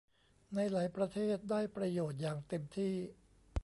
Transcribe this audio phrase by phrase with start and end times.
[0.55, 2.93] ในหลายประเทศได้ประโยชน์อย่างเต็มที่